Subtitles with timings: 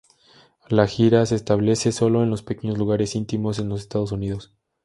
[0.67, 4.51] La gira se establece sólo en los pequeños lugares íntimos en los Estados Unidos.